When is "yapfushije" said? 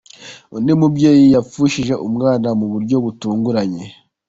1.35-1.93